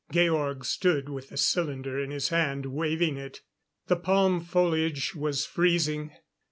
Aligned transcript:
Georg 0.11 0.65
stood 0.65 1.09
with 1.09 1.29
the 1.29 1.37
cylinder 1.37 1.99
in 1.99 2.09
his 2.09 2.29
hand, 2.29 2.65
waving 2.65 3.17
it. 3.17 3.41
The 3.85 3.97
palm 3.97 4.39
foliage 4.41 5.13
was 5.13 5.45
freezing. 5.45 6.09